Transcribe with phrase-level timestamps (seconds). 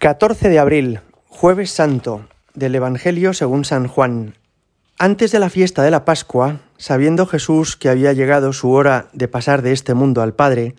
[0.00, 4.34] 14 de abril, jueves santo, del Evangelio según San Juan.
[4.98, 9.28] Antes de la fiesta de la Pascua, sabiendo Jesús que había llegado su hora de
[9.28, 10.74] pasar de este mundo al Padre,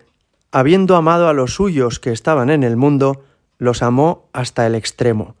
[0.50, 3.22] habiendo amado a los suyos que estaban en el mundo,
[3.58, 5.36] los amó hasta el extremo.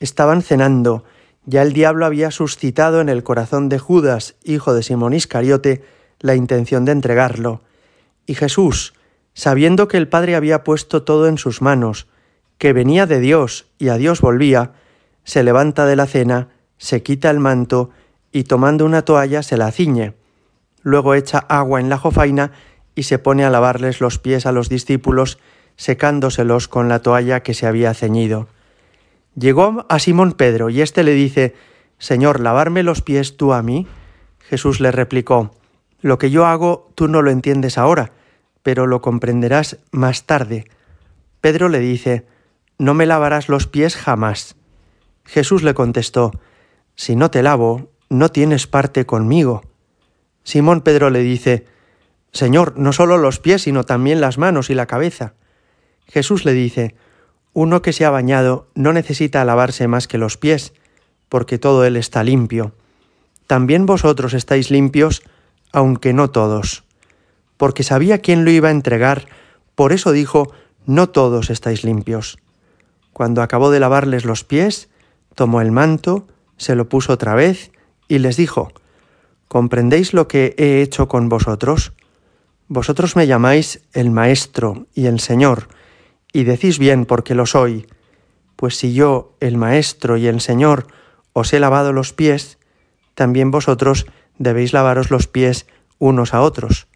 [0.00, 1.04] Estaban cenando,
[1.46, 5.84] ya el diablo había suscitado en el corazón de Judas, hijo de Simón Iscariote,
[6.18, 7.62] la intención de entregarlo.
[8.26, 8.92] Y Jesús,
[9.34, 12.08] sabiendo que el Padre había puesto todo en sus manos,
[12.58, 14.72] que venía de Dios y a Dios volvía,
[15.24, 17.90] se levanta de la cena, se quita el manto
[18.32, 20.14] y tomando una toalla se la ciñe.
[20.82, 22.52] Luego echa agua en la jofaina
[22.94, 25.38] y se pone a lavarles los pies a los discípulos,
[25.76, 28.48] secándoselos con la toalla que se había ceñido.
[29.34, 31.54] Llegó a Simón Pedro y éste le dice,
[31.98, 33.86] Señor, ¿lavarme los pies tú a mí?
[34.38, 35.52] Jesús le replicó,
[36.00, 38.12] Lo que yo hago tú no lo entiendes ahora,
[38.62, 40.66] pero lo comprenderás más tarde.
[41.40, 42.26] Pedro le dice,
[42.78, 44.56] no me lavarás los pies jamás.
[45.24, 46.32] Jesús le contestó,
[46.96, 49.62] Si no te lavo, no tienes parte conmigo.
[50.42, 51.64] Simón Pedro le dice,
[52.32, 55.34] Señor, no solo los pies, sino también las manos y la cabeza.
[56.06, 56.94] Jesús le dice,
[57.52, 60.74] Uno que se ha bañado no necesita lavarse más que los pies,
[61.28, 62.74] porque todo él está limpio.
[63.46, 65.22] También vosotros estáis limpios,
[65.72, 66.84] aunque no todos.
[67.56, 69.26] Porque sabía quién lo iba a entregar,
[69.74, 70.52] por eso dijo,
[70.86, 72.38] No todos estáis limpios.
[73.14, 74.88] Cuando acabó de lavarles los pies,
[75.36, 76.26] tomó el manto,
[76.56, 77.70] se lo puso otra vez
[78.08, 78.72] y les dijo,
[79.46, 81.92] ¿comprendéis lo que he hecho con vosotros?
[82.66, 85.68] Vosotros me llamáis el Maestro y el Señor,
[86.32, 87.86] y decís bien porque lo soy,
[88.56, 90.88] pues si yo, el Maestro y el Señor,
[91.32, 92.58] os he lavado los pies,
[93.14, 94.06] también vosotros
[94.38, 95.66] debéis lavaros los pies
[96.00, 96.88] unos a otros.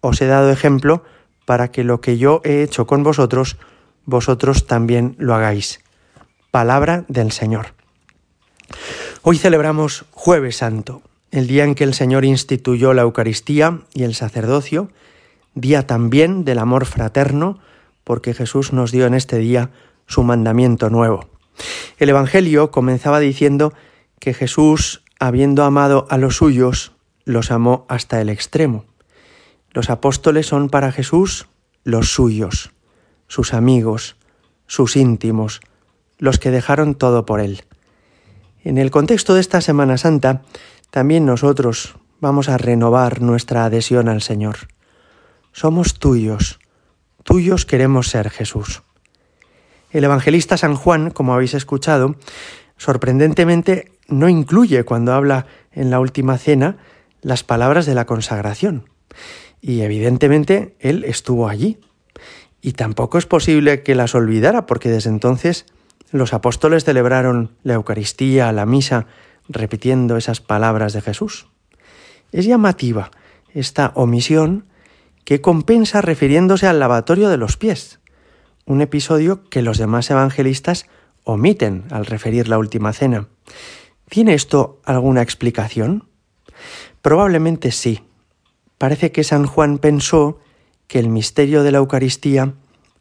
[0.00, 1.04] Os he dado ejemplo
[1.44, 3.58] para que lo que yo he hecho con vosotros
[4.04, 5.80] vosotros también lo hagáis.
[6.50, 7.74] Palabra del Señor.
[9.22, 14.14] Hoy celebramos jueves santo, el día en que el Señor instituyó la Eucaristía y el
[14.14, 14.90] sacerdocio,
[15.54, 17.60] día también del amor fraterno,
[18.04, 19.70] porque Jesús nos dio en este día
[20.06, 21.28] su mandamiento nuevo.
[21.98, 23.72] El Evangelio comenzaba diciendo
[24.18, 26.92] que Jesús, habiendo amado a los suyos,
[27.24, 28.84] los amó hasta el extremo.
[29.70, 31.46] Los apóstoles son para Jesús
[31.84, 32.72] los suyos
[33.32, 34.16] sus amigos,
[34.66, 35.62] sus íntimos,
[36.18, 37.62] los que dejaron todo por Él.
[38.62, 40.42] En el contexto de esta Semana Santa,
[40.90, 44.68] también nosotros vamos a renovar nuestra adhesión al Señor.
[45.50, 46.58] Somos tuyos,
[47.22, 48.82] tuyos queremos ser Jesús.
[49.92, 52.16] El evangelista San Juan, como habéis escuchado,
[52.76, 56.76] sorprendentemente no incluye cuando habla en la última cena
[57.22, 58.90] las palabras de la consagración.
[59.62, 61.78] Y evidentemente él estuvo allí,
[62.62, 65.66] y tampoco es posible que las olvidara, porque desde entonces
[66.12, 69.06] los apóstoles celebraron la Eucaristía, la misa,
[69.48, 71.48] repitiendo esas palabras de Jesús.
[72.30, 73.10] Es llamativa
[73.52, 74.66] esta omisión
[75.24, 78.00] que compensa refiriéndose al lavatorio de los pies,
[78.64, 80.86] un episodio que los demás evangelistas
[81.24, 83.28] omiten al referir la última cena.
[84.08, 86.08] ¿Tiene esto alguna explicación?
[87.00, 88.02] Probablemente sí.
[88.78, 90.38] Parece que San Juan pensó
[90.92, 92.52] que el misterio de la Eucaristía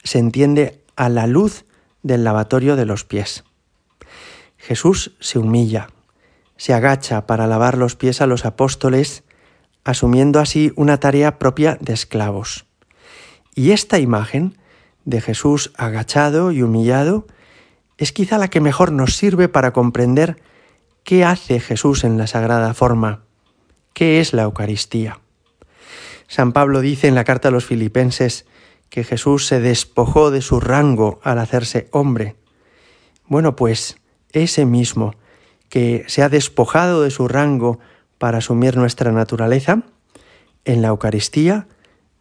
[0.02, 1.66] se entiende a la luz
[2.04, 3.44] del lavatorio de los pies.
[4.58, 5.90] Jesús se humilla,
[6.56, 9.26] se agacha para lavar los pies a los apóstoles,
[9.84, 12.64] asumiendo así una tarea propia de esclavos.
[13.56, 14.58] Y esta imagen
[15.04, 17.28] de Jesús agachado y humillado
[17.98, 20.42] es quizá la que mejor nos sirve para comprender
[21.04, 23.26] qué hace Jesús en la sagrada forma,
[23.94, 25.20] qué es la Eucaristía.
[26.32, 28.46] San Pablo dice en la carta a los filipenses
[28.88, 32.38] que Jesús se despojó de su rango al hacerse hombre.
[33.26, 33.98] Bueno, pues
[34.32, 35.14] ese mismo
[35.68, 37.80] que se ha despojado de su rango
[38.18, 39.84] para asumir nuestra naturaleza,
[40.64, 41.68] en la Eucaristía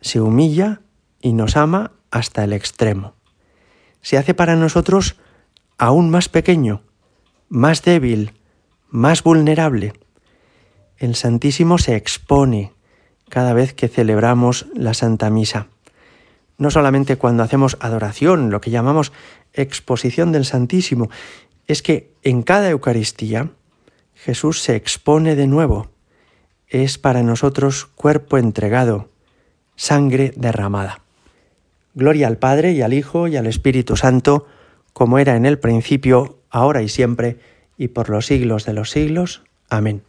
[0.00, 0.80] se humilla
[1.22, 3.14] y nos ama hasta el extremo.
[4.00, 5.20] Se hace para nosotros
[5.78, 6.82] aún más pequeño,
[7.48, 8.32] más débil,
[8.88, 9.92] más vulnerable.
[10.96, 12.72] El Santísimo se expone,
[13.30, 15.68] cada vez que celebramos la Santa Misa.
[16.58, 19.12] No solamente cuando hacemos adoración, lo que llamamos
[19.54, 21.08] exposición del Santísimo,
[21.66, 23.48] es que en cada Eucaristía
[24.14, 25.88] Jesús se expone de nuevo.
[26.68, 29.08] Es para nosotros cuerpo entregado,
[29.76, 31.00] sangre derramada.
[31.94, 34.46] Gloria al Padre y al Hijo y al Espíritu Santo,
[34.92, 37.38] como era en el principio, ahora y siempre,
[37.78, 39.42] y por los siglos de los siglos.
[39.70, 40.02] Amén.